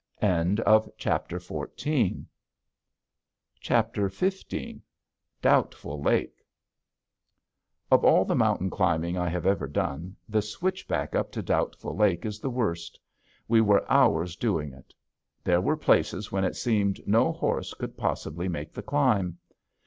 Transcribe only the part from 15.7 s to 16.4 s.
places